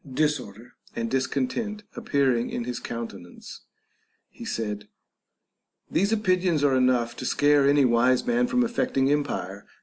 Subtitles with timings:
[0.15, 3.61] Disorder and discontent appearing in his countenance,
[4.31, 4.87] he said,
[5.91, 9.67] These opinions are enough to scare any wise man from affecting empire.